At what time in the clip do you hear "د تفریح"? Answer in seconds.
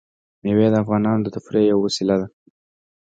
1.23-1.65